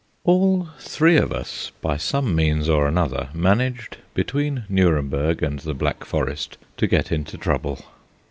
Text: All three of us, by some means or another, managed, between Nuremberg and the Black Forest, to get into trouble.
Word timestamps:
All 0.23 0.67
three 0.79 1.15
of 1.17 1.31
us, 1.31 1.71
by 1.79 1.95
some 1.95 2.33
means 2.33 2.67
or 2.67 2.87
another, 2.87 3.29
managed, 3.35 3.97
between 4.15 4.63
Nuremberg 4.67 5.43
and 5.43 5.59
the 5.59 5.75
Black 5.75 6.03
Forest, 6.05 6.57
to 6.77 6.87
get 6.87 7.11
into 7.11 7.37
trouble. 7.37 7.81